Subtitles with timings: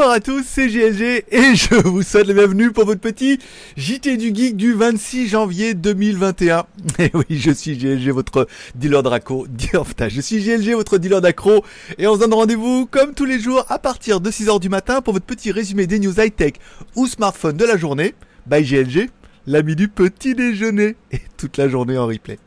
[0.00, 3.38] Bonjour à tous, c'est GLG et je vous souhaite la bienvenue pour votre petit
[3.76, 6.64] JT du Geek du 26 janvier 2021.
[7.00, 9.46] Et oui, je suis GLG, votre dealer d'accro.
[10.08, 11.62] Je suis GLG, votre dealer d'accro
[11.98, 15.02] et on se donne rendez-vous comme tous les jours à partir de 6h du matin
[15.02, 16.54] pour votre petit résumé des news high-tech
[16.96, 18.14] ou smartphone de la journée.
[18.46, 19.10] By GLG,
[19.46, 22.38] l'ami du petit déjeuner et toute la journée en replay.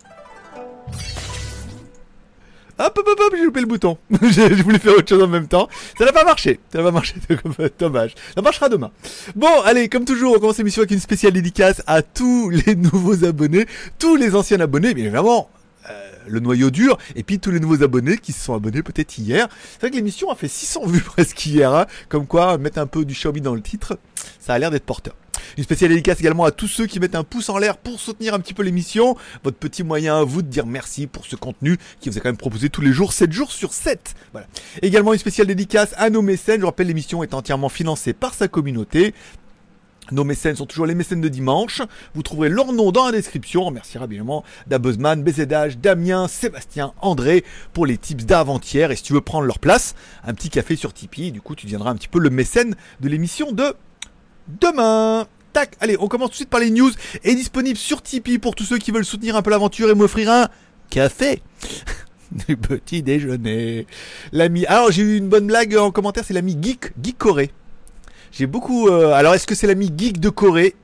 [2.86, 3.98] Hop, hop, hop, hop, j'ai loupé le bouton.
[4.12, 5.70] je voulais faire autre chose en même temps.
[5.98, 6.60] Ça n'a pas marché.
[6.70, 7.16] Ça n'a pas marché.
[7.80, 8.14] Dommage.
[8.36, 8.92] Ça marchera demain.
[9.38, 13.24] Bon, allez, comme toujours, on commence l'émission avec une spéciale dédicace à tous les nouveaux
[13.24, 13.68] abonnés,
[14.00, 15.50] tous les anciens abonnés, bien évidemment.
[15.90, 19.18] Euh, le noyau dur et puis tous les nouveaux abonnés qui se sont abonnés peut-être
[19.18, 19.48] hier.
[19.72, 21.86] C'est vrai que l'émission a fait 600 vues presque hier, hein.
[22.10, 23.98] comme quoi mettre un peu du Xiaomi dans le titre,
[24.40, 25.16] ça a l'air d'être porteur.
[25.58, 28.34] Une spéciale dédicace également à tous ceux qui mettent un pouce en l'air pour soutenir
[28.34, 29.16] un petit peu l'émission.
[29.44, 32.30] Votre petit moyen à vous de dire merci pour ce contenu qui vous a quand
[32.30, 34.16] même proposé tous les jours, 7 jours sur 7.
[34.32, 34.48] Voilà.
[34.82, 36.62] Également une spéciale dédicace à nos mécènes.
[36.62, 39.14] Je rappelle, l'émission est entièrement financée par sa communauté.
[40.12, 41.82] Nos mécènes sont toujours les mécènes de dimanche.
[42.14, 43.62] Vous trouverez leur nom dans la description.
[43.62, 48.92] On remerciera bien évidemment Dabuzman, BZH, Damien, Sébastien, André pour les tips d'avant-hier.
[48.92, 51.32] Et si tu veux prendre leur place, un petit café sur Tipeee.
[51.32, 53.76] Du coup, tu deviendras un petit peu le mécène de l'émission de
[54.48, 55.28] demain.
[55.54, 56.92] Tac, allez, on commence tout de suite par les news.
[57.24, 60.32] Est disponible sur Tipeee pour tous ceux qui veulent soutenir un peu l'aventure et m'offrir
[60.32, 60.48] un
[60.90, 61.42] café.
[62.48, 63.86] du petit déjeuner.
[64.32, 64.66] L'ami.
[64.66, 67.52] Alors j'ai eu une bonne blague en commentaire, c'est l'ami Geek, Geek Corée.
[68.32, 68.88] J'ai beaucoup.
[68.88, 70.76] Euh, alors est-ce que c'est l'ami Geek de Corée?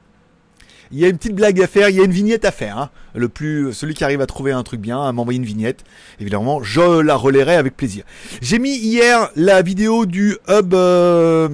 [0.92, 2.78] Il y a une petite blague à faire, il y a une vignette à faire.
[2.80, 2.90] Hein.
[3.14, 5.84] Le plus, celui qui arrive à trouver un truc bien, à m'envoyer une vignette.
[6.20, 8.06] Évidemment, je la relayerai avec plaisir.
[8.42, 11.50] J'ai mis hier la vidéo du hub euh,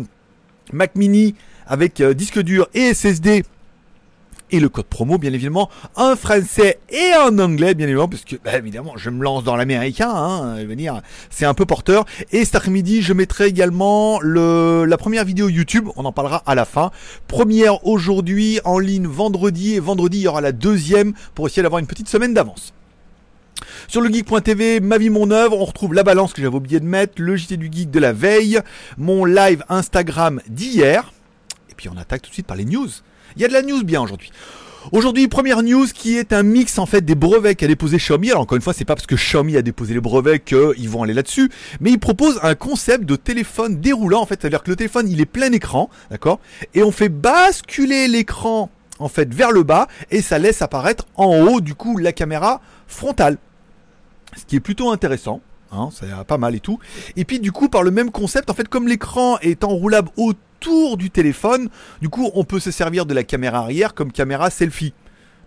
[0.72, 1.36] Mac Mini
[1.68, 3.44] avec euh, disque dur et SSD
[4.52, 8.36] et le code promo bien évidemment en français et en anglais bien évidemment parce que
[8.44, 10.58] bah, évidemment je me lance dans l'américain hein,
[11.30, 12.06] c'est un peu porteur.
[12.32, 16.56] Et cet après-midi je mettrai également le la première vidéo YouTube on en parlera à
[16.56, 16.92] la fin.
[17.28, 21.80] Première aujourd'hui en ligne vendredi et vendredi il y aura la deuxième pour essayer d'avoir
[21.80, 22.74] une petite semaine d'avance.
[23.88, 26.86] Sur le geek.tv, ma vie, mon œuvre, on retrouve la balance que j'avais oublié de
[26.86, 28.60] mettre, le JT du geek de la veille,
[28.98, 31.14] mon live Instagram d'hier,
[31.76, 32.88] et puis on attaque tout de suite par les news.
[33.36, 34.32] Il y a de la news bien aujourd'hui.
[34.92, 38.30] Aujourd'hui, première news qui est un mix en fait des brevets qu'a déposé Xiaomi.
[38.30, 41.04] Alors encore une fois, c'est pas parce que Xiaomi a déposé les brevets qu'ils vont
[41.04, 41.50] aller là-dessus,
[41.82, 44.22] mais il propose un concept de téléphone déroulant.
[44.22, 46.40] En fait, c'est-à-dire que le téléphone il est plein écran, d'accord,
[46.74, 48.70] et on fait basculer l'écran
[49.00, 52.62] en fait vers le bas et ça laisse apparaître en haut du coup la caméra
[52.88, 53.38] frontale,
[54.38, 55.42] ce qui est plutôt intéressant.
[55.76, 56.80] Hein, a pas mal et tout.
[57.16, 60.98] Et puis du coup, par le même concept, en fait, comme l'écran est enroulable autour
[60.98, 61.70] du téléphone,
[62.02, 64.94] du coup, on peut se servir de la caméra arrière comme caméra selfie.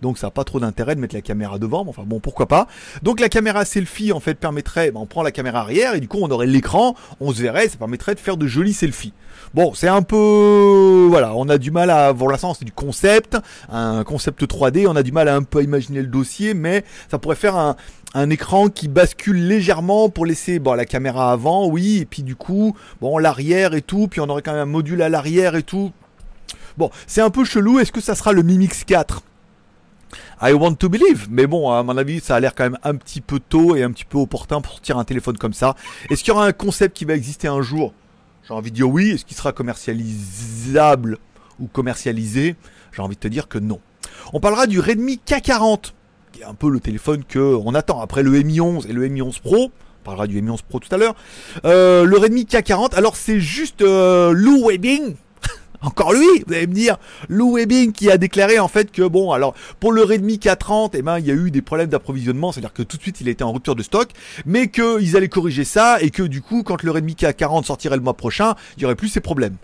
[0.03, 2.47] Donc ça n'a pas trop d'intérêt de mettre la caméra devant, mais enfin bon, pourquoi
[2.47, 2.66] pas.
[3.03, 6.09] Donc la caméra selfie en fait permettrait, ben, on prend la caméra arrière et du
[6.09, 9.12] coup on aurait l'écran, on se verrait, ça permettrait de faire de jolis selfies.
[9.54, 13.37] Bon, c'est un peu, voilà, on a du mal à, pour l'instant c'est du concept,
[13.70, 17.19] un concept 3D, on a du mal à un peu imaginer le dossier, mais ça
[17.19, 17.76] pourrait faire un,
[18.14, 22.37] un écran qui bascule légèrement pour laisser bon la caméra avant, oui, et puis du
[22.37, 25.62] coup, bon l'arrière et tout, puis on aurait quand même un module à l'arrière et
[25.62, 25.92] tout.
[26.76, 27.81] Bon, c'est un peu chelou.
[27.81, 29.22] Est-ce que ça sera le Mi Mix 4
[30.41, 32.94] I want to believe, mais bon, à mon avis, ça a l'air quand même un
[32.94, 35.74] petit peu tôt et un petit peu opportun pour sortir un téléphone comme ça.
[36.10, 37.92] Est-ce qu'il y aura un concept qui va exister un jour?
[38.46, 39.10] J'ai envie de dire oui.
[39.10, 41.19] Est-ce qu'il sera commercialisable
[41.60, 42.56] ou commercialisé?
[42.92, 43.80] J'ai envie de te dire que non.
[44.32, 45.92] On parlera du Redmi K40
[46.32, 49.06] qui est un peu le téléphone que on attend après le Mi 11 et le
[49.08, 49.70] Mi 11 Pro.
[49.70, 51.14] On parlera du Mi 11 Pro tout à l'heure.
[51.64, 55.16] Euh, le Redmi K40, alors c'est juste euh, Lou Webbing.
[55.80, 56.96] Encore lui, vous allez me dire,
[57.28, 61.02] Lou Webbing qui a déclaré en fait que bon, alors pour le Redmi K30, eh
[61.02, 63.44] ben il y a eu des problèmes d'approvisionnement, c'est-à-dire que tout de suite il était
[63.44, 64.08] en rupture de stock,
[64.44, 68.02] mais qu'ils allaient corriger ça et que du coup quand le Redmi K40 sortirait le
[68.02, 69.56] mois prochain, il y aurait plus ces problèmes.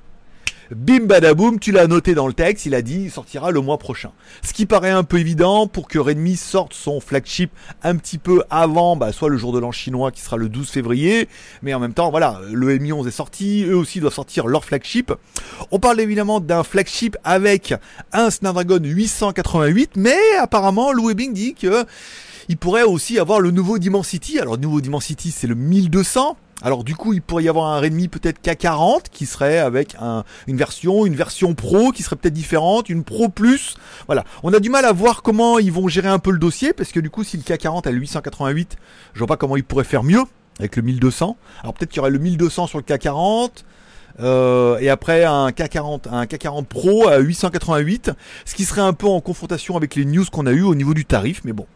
[0.71, 3.79] Bim badaboum, tu l'as noté dans le texte, il a dit il sortira le mois
[3.79, 4.13] prochain.
[4.43, 7.51] Ce qui paraît un peu évident pour que Redmi sorte son flagship
[7.83, 10.71] un petit peu avant, bah, soit le jour de l'an chinois qui sera le 12
[10.71, 11.29] février,
[11.63, 14.65] mais en même temps, voilà, le Mi 11 est sorti, eux aussi doivent sortir leur
[14.65, 15.13] flagship.
[15.71, 17.75] On parle évidemment d'un flagship avec
[18.13, 21.85] un Snapdragon 888, mais apparemment, Lou Bing dit que
[22.49, 24.39] il pourrait aussi avoir le nouveau Dimensity.
[24.39, 26.37] Alors, le nouveau Dimensity, c'est le 1200.
[26.63, 29.97] Alors du coup, il pourrait y avoir un Redmi peut-être K40 qui serait avec
[30.47, 33.77] une version, une version Pro qui serait peut-être différente, une Pro Plus.
[34.07, 36.73] Voilà, on a du mal à voir comment ils vont gérer un peu le dossier
[36.73, 38.77] parce que du coup, si le K40 a le 888,
[39.13, 40.23] je vois pas comment ils pourraient faire mieux
[40.59, 41.37] avec le 1200.
[41.63, 43.65] Alors peut-être qu'il y aurait le 1200 sur le K40.
[44.21, 48.13] Euh, et après un K40, un K40 Pro à 888,
[48.45, 50.95] ce qui serait un peu en confrontation avec les news qu'on a eu au niveau
[50.95, 51.67] du tarif, mais bon,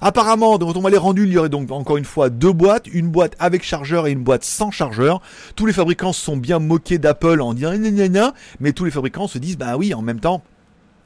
[0.00, 2.86] Apparemment, dans on va les rendus, il y aurait donc encore une fois deux boîtes,
[2.86, 5.20] une boîte avec chargeur et une boîte sans chargeur.
[5.56, 9.26] Tous les fabricants se sont bien moqués d'Apple en disant gna mais tous les fabricants
[9.26, 10.42] se disent bah oui, en même temps,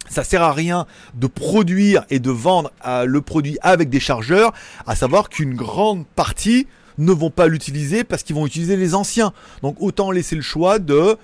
[0.08, 4.52] ça sert à rien de produire et de vendre euh, le produit avec des chargeurs,
[4.86, 6.66] à savoir qu'une grande partie
[6.98, 9.32] ne vont pas l'utiliser parce qu'ils vont utiliser les anciens.
[9.62, 11.16] Donc autant laisser le choix de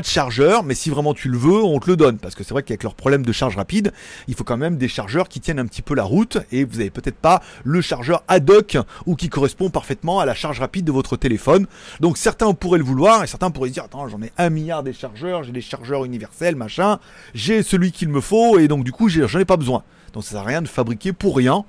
[0.00, 2.18] de chargeur, mais si vraiment tu le veux, on te le donne.
[2.18, 3.92] Parce que c'est vrai qu'avec leur problème de charge rapide,
[4.28, 6.80] il faut quand même des chargeurs qui tiennent un petit peu la route et vous
[6.80, 8.76] avez peut-être pas le chargeur ad hoc
[9.06, 11.66] ou qui correspond parfaitement à la charge rapide de votre téléphone.
[12.00, 14.82] Donc certains pourraient le vouloir et certains pourraient se dire attends j'en ai un milliard
[14.82, 16.98] des chargeurs, j'ai des chargeurs universels, machin,
[17.34, 19.82] j'ai celui qu'il me faut et donc du coup j'en ai pas besoin.
[20.12, 21.64] Donc ça sert à rien de fabriquer pour rien.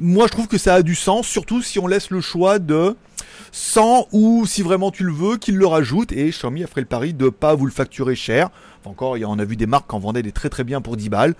[0.00, 2.96] Moi je trouve que ça a du sens, surtout si on laisse le choix de
[3.52, 6.12] sans ou si vraiment tu le veux, qu'il le rajoute.
[6.12, 8.50] Et Xiaomi a fait le pari de pas vous le facturer cher.
[8.84, 11.08] encore, on a vu des marques qui en vendaient des très très bien pour 10
[11.08, 11.34] balles.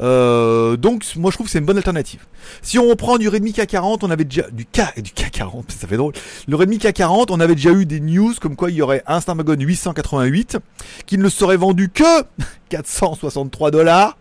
[0.00, 2.26] Euh, donc moi je trouve que c'est une bonne alternative.
[2.62, 5.96] Si on prend du Redmi K40, on avait déjà du K du K40, ça fait
[5.96, 6.14] drôle.
[6.48, 9.20] Le Redmi K40, on avait déjà eu des news comme quoi il y aurait un
[9.20, 10.58] Snapdragon 888
[11.06, 12.22] qui ne serait vendu que
[12.70, 14.16] 463 dollars.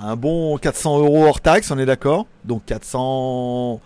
[0.00, 3.80] Un bon 400 euros hors taxe, on est d'accord Donc 400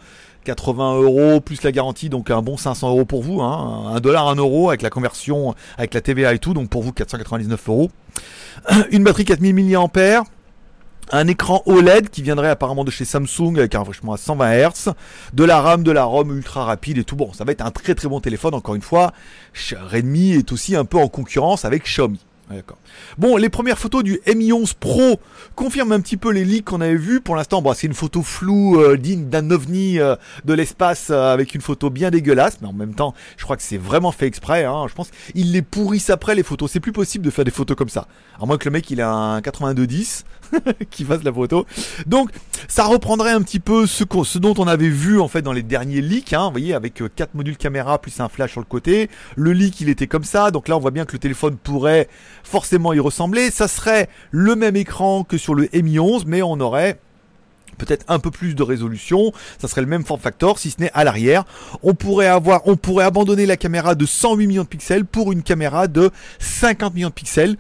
[0.45, 4.29] 80 euros plus la garantie, donc un bon 500 euros pour vous, hein, un dollar,
[4.29, 7.91] un euro avec la conversion, avec la TVA et tout, donc pour vous 499 euros.
[8.91, 10.25] Une batterie 4000 mAh,
[11.11, 14.93] un écran OLED qui viendrait apparemment de chez Samsung avec un rafraîchissement à 120 Hz,
[15.35, 17.17] de la RAM, de la ROM ultra rapide et tout.
[17.17, 18.55] Bon, ça va être un très très bon téléphone.
[18.55, 19.13] Encore une fois,
[19.55, 22.21] Redmi est aussi un peu en concurrence avec Xiaomi.
[22.51, 22.79] D'accord.
[23.19, 25.21] Bon, les premières photos du Mi 11 Pro
[25.55, 27.21] confirment un petit peu les leaks qu'on avait vus.
[27.21, 30.17] Pour l'instant, c'est une photo floue euh, digne d'un ovni euh,
[30.47, 33.63] de l'espace euh, avec une photo bien dégueulasse, mais en même temps, je crois que
[33.63, 34.65] c'est vraiment fait exprès.
[34.65, 34.87] Hein.
[34.89, 36.71] Je pense qu'ils les pourrissent après les photos.
[36.71, 38.07] C'est plus possible de faire des photos comme ça.
[38.41, 40.25] À moins que le mec il a un 8210
[40.91, 41.67] qui fasse la photo.
[42.07, 42.31] Donc,
[42.69, 45.63] ça reprendrait un petit peu ce, ce, dont on avait vu en fait dans les
[45.63, 46.33] derniers leaks.
[46.33, 49.11] Hein, vous voyez, avec quatre modules caméra plus un flash sur le côté.
[49.37, 50.51] Le leak, il était comme ça.
[50.51, 52.09] Donc là, on voit bien que le téléphone pourrait
[52.43, 53.51] forcément y ressembler.
[53.51, 56.99] Ça serait le même écran que sur le Mi 11, mais on aurait
[57.79, 60.91] peut-être un peu plus de résolution, ça serait le même form factor si ce n'est
[60.93, 61.45] à l'arrière.
[61.83, 65.43] On pourrait avoir on pourrait abandonner la caméra de 108 millions de pixels pour une
[65.43, 66.11] caméra de
[66.41, 67.57] 50 millions de pixels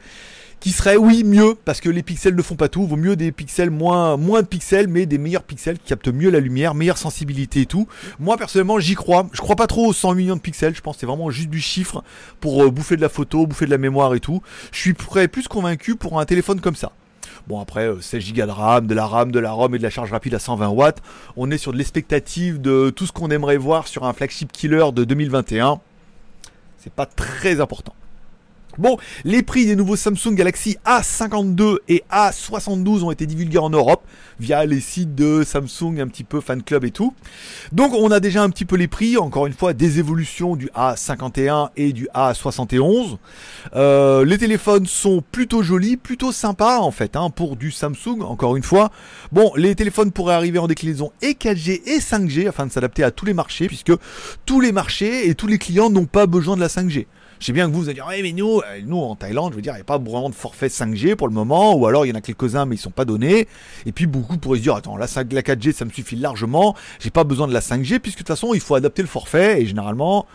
[0.60, 3.32] qui serait oui mieux parce que les pixels ne font pas tout, vaut mieux des
[3.32, 6.98] pixels moins moins de pixels mais des meilleurs pixels qui captent mieux la lumière, meilleure
[6.98, 7.86] sensibilité et tout.
[8.18, 9.26] Moi personnellement, j'y crois.
[9.32, 11.60] Je crois pas trop aux 100 millions de pixels, je pense c'est vraiment juste du
[11.60, 12.02] chiffre
[12.40, 14.42] pour euh, bouffer de la photo, bouffer de la mémoire et tout.
[14.72, 16.92] Je suis prêt plus convaincu pour un téléphone comme ça.
[17.46, 19.90] Bon après 16 Go de RAM, de la RAM, de la ROM et de la
[19.90, 21.02] charge rapide à 120 watts,
[21.36, 24.92] on est sur de l'expectative de tout ce qu'on aimerait voir sur un flagship killer
[24.92, 25.80] de 2021.
[26.78, 27.94] C'est pas très important.
[28.78, 34.04] Bon, les prix des nouveaux Samsung Galaxy A52 et A72 ont été divulgués en Europe
[34.38, 37.12] via les sites de Samsung, un petit peu fan club et tout.
[37.72, 40.68] Donc on a déjà un petit peu les prix, encore une fois, des évolutions du
[40.76, 43.16] A51 et du A71.
[43.74, 48.56] Euh, les téléphones sont plutôt jolis, plutôt sympas en fait, hein, pour du Samsung, encore
[48.56, 48.92] une fois.
[49.32, 53.10] Bon, les téléphones pourraient arriver en déclinaison et 4G et 5G afin de s'adapter à
[53.10, 53.92] tous les marchés, puisque
[54.46, 57.06] tous les marchés et tous les clients n'ont pas besoin de la 5G.
[57.40, 59.56] Je sais bien que vous, vous allez dire, mais nous, euh, nous en Thaïlande, je
[59.56, 62.04] veux dire, il n'y a pas vraiment de forfait 5G pour le moment, ou alors
[62.04, 63.46] il y en a quelques-uns, mais ils sont pas donnés.
[63.86, 67.10] Et puis beaucoup pourraient se dire, attends, la, la 4G, ça me suffit largement, j'ai
[67.10, 69.66] pas besoin de la 5G, puisque de toute façon, il faut adapter le forfait, et
[69.66, 70.26] généralement,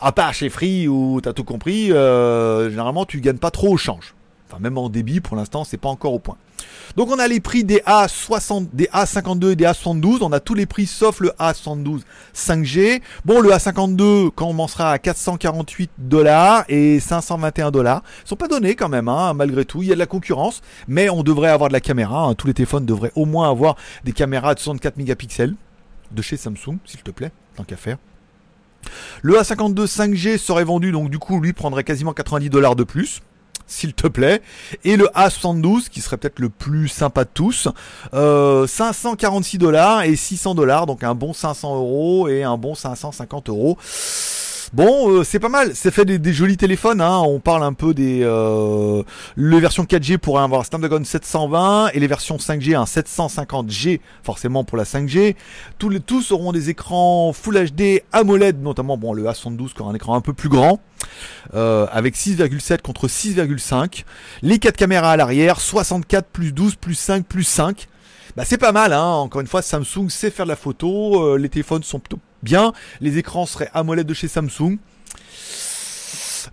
[0.00, 3.76] à part chez Free où t'as tout compris, euh, généralement, tu gagnes pas trop au
[3.76, 4.14] change.
[4.48, 6.36] Enfin, même en débit, pour l'instant, c'est pas encore au point.
[6.96, 10.18] Donc on a les prix des A60, des A52 et des A72.
[10.22, 12.00] On a tous les prix sauf le A72
[12.34, 13.00] 5G.
[13.24, 18.02] Bon, le A52 commencera à 448 dollars et 521 dollars.
[18.24, 19.82] Ils sont pas donnés quand même, hein, malgré tout.
[19.82, 22.24] Il y a de la concurrence, mais on devrait avoir de la caméra.
[22.24, 22.34] Hein.
[22.34, 25.54] Tous les téléphones devraient au moins avoir des caméras de 64 mégapixels
[26.10, 27.98] de chez Samsung, s'il te plaît, tant qu'à faire.
[29.22, 33.20] Le A52 5G serait vendu, donc du coup, lui prendrait quasiment 90 dollars de plus
[33.68, 34.42] s'il te plaît.
[34.82, 37.68] Et le A72, qui serait peut-être le plus sympa de tous,
[38.12, 43.48] 546 euh, dollars et 600 dollars, donc un bon 500 euros et un bon 550
[43.50, 43.78] euros.
[44.74, 45.74] Bon, euh, c'est pas mal.
[45.74, 47.00] C'est fait des, jolis téléphones.
[47.00, 47.20] Hein.
[47.20, 49.02] On parle un peu des euh,
[49.36, 54.76] les versions 4G pour avoir Snapdragon 720 et les versions 5G un 750G forcément pour
[54.76, 55.36] la 5G.
[55.78, 59.92] Tous les tous auront des écrans Full HD AMOLED, notamment bon le A72 qui aura
[59.92, 60.80] un écran un peu plus grand.
[61.54, 64.04] Euh, avec 6,7 contre 6,5.
[64.42, 67.88] Les 4 caméras à l'arrière, 64 plus 12 plus 5 plus 5.
[68.36, 69.02] Bah c'est pas mal, hein.
[69.02, 72.72] encore une fois Samsung sait faire de la photo, les téléphones sont plutôt bien.
[73.00, 74.78] Les écrans seraient AMOLED de chez Samsung.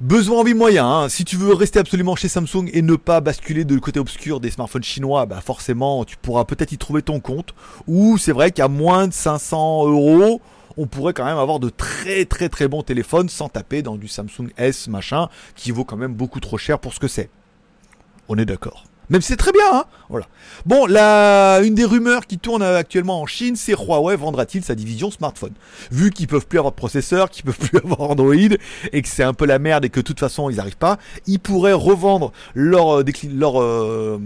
[0.02, 0.86] Besoin, envie, moyen.
[0.86, 1.10] Hein.
[1.10, 4.52] Si tu veux rester absolument chez Samsung et ne pas basculer de côté obscur des
[4.52, 7.54] smartphones chinois, bah forcément, tu pourras peut-être y trouver ton compte.
[7.88, 10.42] Ou c'est vrai qu'à moins de 500 euros,
[10.76, 14.10] on pourrait quand même avoir de très très très bons téléphones sans taper dans du
[14.10, 17.30] Samsung S machin qui vaut quand même beaucoup trop cher pour ce que c'est.
[18.28, 18.84] On est d'accord.
[19.10, 20.28] Même si c'est très bien, hein Voilà.
[20.66, 25.12] Bon, la, une des rumeurs qui tourne actuellement en Chine, c'est Huawei vendra-t-il sa division
[25.12, 25.54] smartphone?
[25.92, 29.24] Vu qu'ils peuvent plus avoir de processeur, qu'ils peuvent plus avoir Android, et que c'est
[29.24, 30.98] un peu la merde et que de toute façon ils n'arrivent pas,
[31.28, 34.20] ils pourraient revendre leur, euh, leur euh,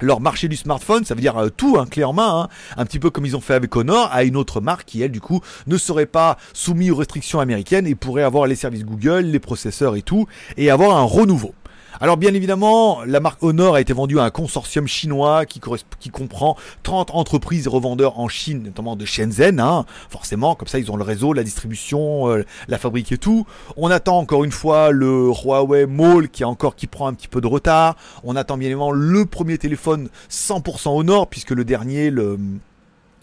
[0.00, 2.84] leur marché du smartphone, ça veut dire euh, tout, hein, clé en main, hein, un
[2.84, 5.20] petit peu comme ils ont fait avec Honor, à une autre marque qui, elle, du
[5.20, 9.38] coup, ne serait pas soumise aux restrictions américaines et pourrait avoir les services Google, les
[9.38, 11.54] processeurs et tout, et avoir un renouveau.
[12.00, 16.56] Alors bien évidemment, la marque Honor a été vendue à un consortium chinois qui, comprend
[16.82, 19.60] 30 entreprises et revendeurs en Chine, notamment de Shenzhen.
[19.60, 19.86] Hein.
[20.10, 23.46] Forcément, comme ça ils ont le réseau, la distribution, euh, la fabrique et tout.
[23.76, 27.40] On attend encore une fois le Huawei Mall qui encore qui prend un petit peu
[27.40, 27.96] de retard.
[28.24, 32.38] On attend bien évidemment le premier téléphone 100% Honor puisque le dernier, le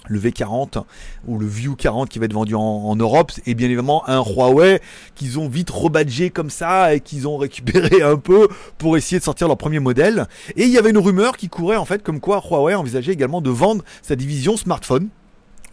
[0.08, 0.84] le V40
[1.28, 4.82] ou le View 40 qui va être vendu en, Europe et bien évidemment un Huawei
[5.16, 9.24] qu'ils ont vite rebadgé comme ça et qu'ils ont récupéré un peu pour essayer de
[9.24, 12.20] sortir leur premier modèle et il y avait une rumeur qui courait en fait comme
[12.20, 15.10] quoi Huawei envisageait également de vendre sa division smartphone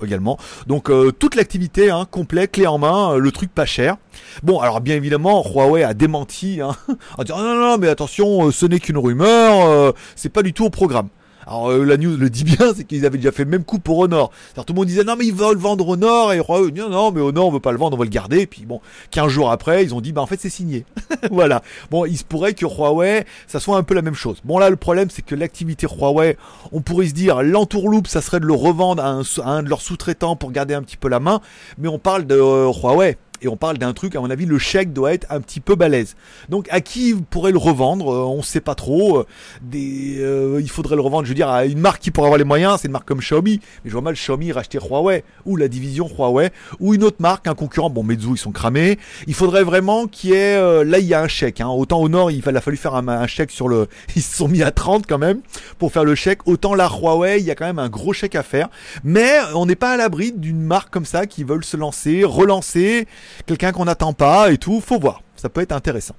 [0.04, 0.38] également.
[0.66, 3.97] Donc euh, toute l'activité hein, complète, clé en main, euh, le truc pas cher.
[4.42, 6.76] Bon, alors bien évidemment, Huawei a démenti hein,
[7.18, 10.52] en disant non, non, non, mais attention, euh, ce n'est qu'une rumeur, c'est pas du
[10.52, 11.08] tout au programme.
[11.49, 13.78] Alors euh, la news le dit bien, c'est qu'ils avaient déjà fait le même coup
[13.78, 14.31] pour Honor.
[14.55, 17.23] tout le monde disait non mais ils veulent vendre Honor et Huawei non non mais
[17.23, 18.40] Honor on veut pas le vendre, on va le garder.
[18.40, 20.85] Et puis bon, 15 jours après, ils ont dit bah en fait c'est signé.
[21.31, 21.62] voilà.
[21.90, 24.43] Bon, il se pourrait que Huawei, ça soit un peu la même chose.
[24.45, 26.37] Bon là le problème c'est que l'activité Huawei,
[26.73, 29.71] on pourrait se dire l'entourloupe, ça serait de le revendre à un, à un de
[29.71, 31.40] leurs sous-traitants pour garder un petit peu la main,
[31.78, 34.59] mais on parle de euh, Huawei et on parle d'un truc, à mon avis, le
[34.59, 36.16] chèque doit être un petit peu balèze.
[36.49, 39.25] Donc à qui pourrait le revendre euh, On ne sait pas trop.
[39.62, 42.38] Des, euh, il faudrait le revendre, je veux dire, à une marque qui pourrait avoir
[42.38, 43.61] les moyens, c'est une marque comme Xiaomi.
[43.85, 47.47] Mais je vois mal Xiaomi racheter Huawei, ou la division Huawei, ou une autre marque,
[47.47, 47.90] un concurrent.
[47.90, 48.99] Bon, Meizu, ils sont cramés.
[49.26, 50.57] Il faudrait vraiment qu'il y ait...
[50.57, 51.61] Euh, là, il y a un chèque.
[51.61, 51.68] Hein.
[51.68, 53.88] Autant au Nord, il a fallu faire un, chèque sur le...
[54.16, 55.40] Ils se sont mis à 30 quand même
[55.78, 56.47] pour faire le chèque.
[56.47, 58.68] Autant la Huawei, il y a quand même un gros chèque à faire.
[59.04, 63.07] Mais on n'est pas à l'abri d'une marque comme ça qui veulent se lancer, relancer
[63.47, 66.14] quelqu'un qu'on n'attend pas et tout, faut voir, ça peut être intéressant.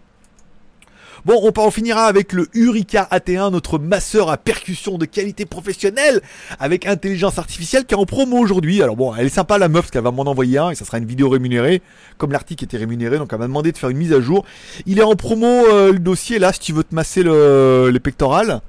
[1.25, 6.21] Bon, on, finira avec le Urica AT1, notre masseur à percussion de qualité professionnelle
[6.59, 8.81] avec intelligence artificielle qui est en promo aujourd'hui.
[8.81, 10.85] Alors bon, elle est sympa la meuf parce qu'elle va m'en envoyer un et ça
[10.85, 11.81] sera une vidéo rémunérée,
[12.17, 14.45] comme l'article était rémunéré, donc elle m'a demandé de faire une mise à jour.
[14.85, 17.99] Il est en promo euh, le dossier là si tu veux te masser le, les
[17.99, 18.61] pectorales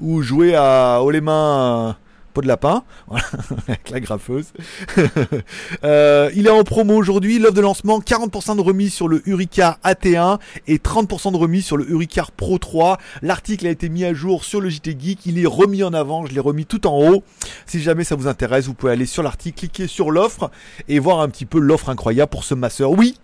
[0.00, 1.96] ou jouer à haut les mains
[2.32, 2.84] pot de lapin,
[3.68, 4.52] avec la graffeuse.
[5.84, 9.78] Euh, il est en promo aujourd'hui, l'offre de lancement, 40% de remise sur le Uricar
[9.84, 12.98] AT1 et 30% de remise sur le Uricar Pro 3.
[13.22, 16.26] L'article a été mis à jour sur le JT Geek, il est remis en avant,
[16.26, 17.24] je l'ai remis tout en haut.
[17.66, 20.50] Si jamais ça vous intéresse, vous pouvez aller sur l'article, cliquer sur l'offre
[20.88, 22.92] et voir un petit peu l'offre incroyable pour ce masseur.
[22.92, 23.16] Oui,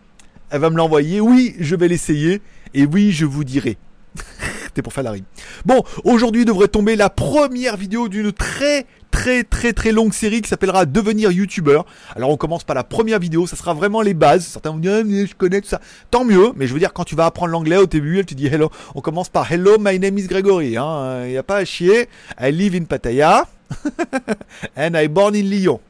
[0.51, 2.41] elle va me l'envoyer, oui, je vais l'essayer
[2.75, 3.77] et oui, je vous dirai.
[4.65, 5.25] C'était pour faire la rime.
[5.65, 8.87] Bon, aujourd'hui devrait tomber la première vidéo d'une très
[9.19, 11.87] très très très longue série qui s'appellera Devenir YouTubeur.
[12.15, 14.47] Alors on commence par la première vidéo, ça sera vraiment les bases.
[14.47, 15.81] Certains vont dire ah, je connais tout ça.
[16.13, 18.35] Tant mieux, mais je veux dire quand tu vas apprendre l'anglais au début, elle te
[18.35, 18.71] dit hello.
[18.95, 20.77] On commence par hello, my name is Gregory.
[20.77, 21.25] Hein.
[21.25, 22.09] Il n'y a pas à chier.
[22.41, 23.49] I live in Pattaya
[24.77, 25.81] and I born in Lyon.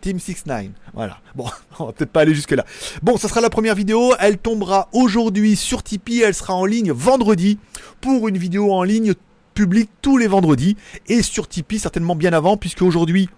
[0.00, 0.70] Team 6-9.
[0.94, 1.18] Voilà.
[1.34, 1.46] Bon,
[1.80, 2.64] on va peut-être pas aller jusque là.
[3.02, 4.12] Bon, ça sera la première vidéo.
[4.20, 6.22] Elle tombera aujourd'hui sur Tipeee.
[6.22, 7.58] Elle sera en ligne vendredi
[8.00, 9.14] pour une vidéo en ligne
[9.58, 10.76] publique tous les vendredis
[11.08, 13.28] et sur Tipeee certainement bien avant puisque aujourd'hui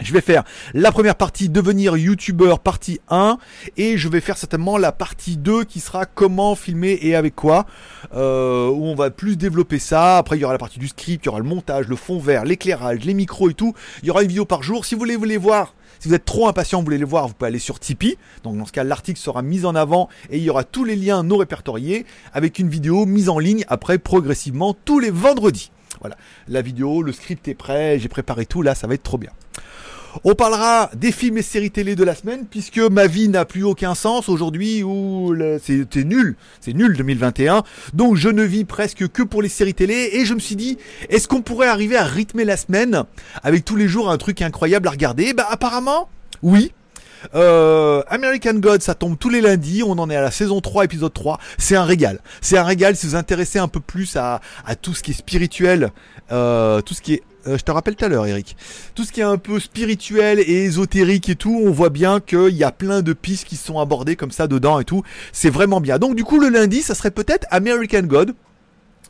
[0.00, 3.36] je vais faire la première partie devenir youtubeur partie 1
[3.76, 7.66] et je vais faire certainement la partie 2 qui sera comment filmer et avec quoi
[8.14, 10.16] euh, où on va plus développer ça.
[10.16, 12.18] Après il y aura la partie du script il y aura le montage le fond
[12.18, 13.74] vert l'éclairage les micros et tout.
[14.02, 14.86] Il y aura une vidéo par jour.
[14.86, 15.74] Si vous voulez vous les voir
[16.04, 18.18] si vous êtes trop impatient, vous voulez les voir, vous pouvez aller sur Tipeee.
[18.42, 20.96] Donc dans ce cas, l'article sera mis en avant et il y aura tous les
[20.96, 25.70] liens non répertoriés avec une vidéo mise en ligne après progressivement tous les vendredis.
[26.00, 29.16] Voilà, la vidéo, le script est prêt, j'ai préparé tout, là ça va être trop
[29.16, 29.30] bien.
[30.22, 33.64] On parlera des films et séries télé de la semaine puisque ma vie n'a plus
[33.64, 37.64] aucun sens aujourd'hui où c'était nul, c'est nul 2021.
[37.94, 40.78] Donc je ne vis presque que pour les séries télé et je me suis dit
[41.08, 43.04] est-ce qu'on pourrait arriver à rythmer la semaine
[43.42, 45.34] avec tous les jours un truc incroyable à regarder?
[45.34, 46.08] Bah apparemment
[46.42, 46.72] oui.
[47.34, 49.82] Euh, American God, ça tombe tous les lundis.
[49.82, 51.38] On en est à la saison 3, épisode 3.
[51.58, 52.20] C'est un régal.
[52.40, 55.14] C'est un régal si vous intéressez un peu plus à, à tout ce qui est
[55.14, 55.90] spirituel,
[56.32, 58.56] euh, tout ce qui est euh, je te rappelle tout à l'heure, Eric.
[58.94, 62.54] Tout ce qui est un peu spirituel et ésotérique et tout, on voit bien qu'il
[62.54, 65.02] y a plein de pistes qui sont abordées comme ça dedans et tout.
[65.32, 65.98] C'est vraiment bien.
[65.98, 68.34] Donc du coup, le lundi, ça serait peut-être American God.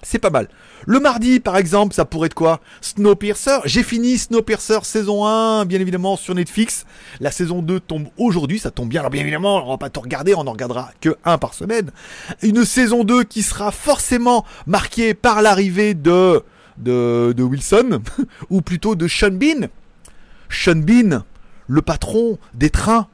[0.05, 0.49] C'est pas mal.
[0.87, 2.61] Le mardi, par exemple, ça pourrait être quoi?
[2.83, 3.61] Snowpiercer.
[3.65, 6.85] J'ai fini Snowpiercer saison 1, bien évidemment, sur Netflix.
[7.21, 9.01] La saison 2 tombe aujourd'hui, ça tombe bien.
[9.01, 11.91] Alors bien évidemment, on va pas tout regarder, on en regardera que un par semaine.
[12.43, 16.43] Une saison 2 qui sera forcément marquée par l'arrivée de,
[16.77, 18.03] de, de Wilson,
[18.51, 19.69] ou plutôt de Sean Bean.
[20.51, 21.25] Sean Bean,
[21.67, 23.09] le patron des trains.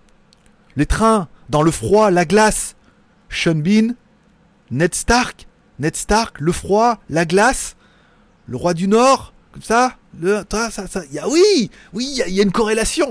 [0.74, 2.74] Les trains, dans le froid, la glace.
[3.28, 3.94] Sean Bean,
[4.72, 5.46] Ned Stark,
[5.80, 7.74] Ned Stark, le froid, la glace,
[8.46, 9.94] le roi du Nord, comme ça.
[10.20, 13.06] Le, ça, ça, ça, y a, oui, oui, il y, a- une corrélation.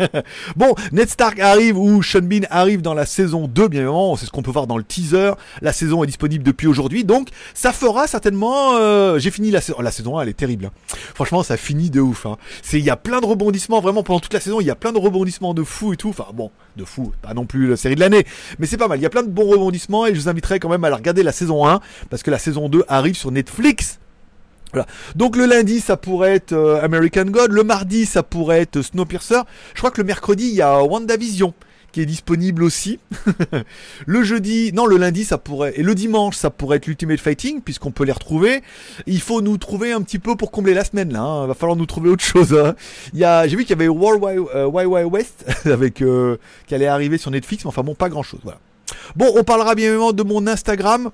[0.56, 4.26] bon, Ned Stark arrive ou Sean Bean arrive dans la saison 2, bien évidemment, c'est
[4.26, 5.32] ce qu'on peut voir dans le teaser.
[5.62, 8.76] La saison est disponible depuis aujourd'hui, donc ça fera certainement.
[8.76, 9.78] euh, J'ai fini la saison.
[9.80, 10.66] La saison 1, elle est terrible.
[10.66, 10.96] hein.
[11.14, 12.26] Franchement, ça finit de ouf.
[12.26, 12.36] Hein.
[12.62, 14.60] C'est, il y a plein de rebondissements vraiment pendant toute la saison.
[14.60, 16.10] Il y a plein de rebondissements de fou et tout.
[16.10, 18.26] Enfin bon, de fou, pas non plus la série de l'année,
[18.58, 18.98] mais c'est pas mal.
[18.98, 20.96] Il y a plein de bons rebondissements et je vous inviterai quand même à la
[20.96, 23.98] regarder la saison 1 parce que la saison 2 arrive sur Netflix.
[25.16, 27.52] Donc le lundi, ça pourrait être euh, American God.
[27.52, 29.40] Le mardi, ça pourrait être Snowpiercer.
[29.74, 31.54] Je crois que le mercredi, il y a WandaVision
[31.92, 32.98] qui est disponible aussi.
[34.06, 37.60] le jeudi, non, le lundi, ça pourrait, et le dimanche, ça pourrait être l'Ultimate Fighting,
[37.60, 38.62] puisqu'on peut les retrouver.
[39.06, 41.20] Il faut nous trouver un petit peu pour combler la semaine, là.
[41.20, 41.46] hein.
[41.46, 42.52] Va falloir nous trouver autre chose.
[42.52, 42.74] hein.
[43.12, 46.74] Il y a, j'ai vu qu'il y avait Wide, euh, Wild West avec euh, qui
[46.74, 48.40] allait arriver sur Netflix, mais enfin bon, pas grand chose.
[48.42, 48.58] Voilà.
[49.14, 51.10] Bon, on parlera bien évidemment de mon Instagram.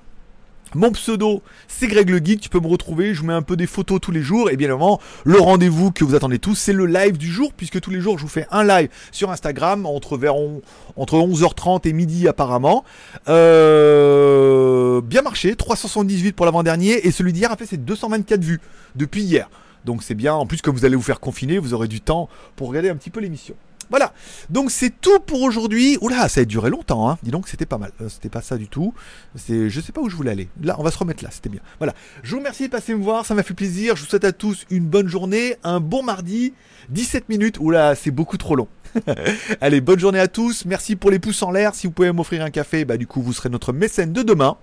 [0.73, 3.57] Mon pseudo, c'est Greg le Geek, tu peux me retrouver, je vous mets un peu
[3.57, 6.71] des photos tous les jours, et bien évidemment, le rendez-vous que vous attendez tous, c'est
[6.71, 9.85] le live du jour, puisque tous les jours, je vous fais un live sur Instagram,
[9.85, 10.61] entre, vers on-
[10.95, 12.85] entre 11h30 et midi apparemment.
[13.27, 18.61] Euh, bien marché, 378 pour l'avant-dernier, et celui d'hier a fait ses 224 vues,
[18.95, 19.49] depuis hier.
[19.83, 22.29] Donc c'est bien, en plus comme vous allez vous faire confiner, vous aurez du temps
[22.55, 23.55] pour regarder un petit peu l'émission.
[23.91, 24.13] Voilà,
[24.49, 25.97] donc c'est tout pour aujourd'hui.
[26.01, 27.17] Oula, ça a duré longtemps, hein.
[27.23, 27.91] Dis donc, c'était pas mal.
[28.01, 28.93] Euh, c'était pas ça du tout.
[29.35, 30.47] C'est, je sais pas où je voulais aller.
[30.63, 31.59] Là, on va se remettre là, c'était bien.
[31.77, 31.93] Voilà.
[32.23, 33.97] Je vous remercie de passer me voir, ça m'a fait plaisir.
[33.97, 36.53] Je vous souhaite à tous une bonne journée, un bon mardi,
[36.89, 37.57] 17 minutes.
[37.59, 38.69] Oula, c'est beaucoup trop long.
[39.61, 40.65] Allez, bonne journée à tous.
[40.65, 41.75] Merci pour les pouces en l'air.
[41.75, 44.55] Si vous pouvez m'offrir un café, bah du coup, vous serez notre mécène de demain.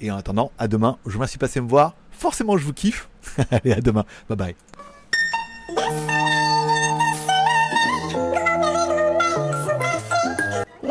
[0.00, 0.96] Et en attendant, à demain.
[1.04, 1.94] Je vous remercie de passer me voir.
[2.12, 3.10] Forcément, je vous kiffe.
[3.50, 4.04] Allez, à demain.
[4.28, 4.56] Bye bye.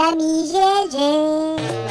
[0.04, 1.83] d'ami Jésus.